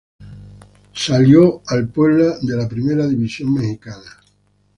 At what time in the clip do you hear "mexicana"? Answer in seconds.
3.53-4.09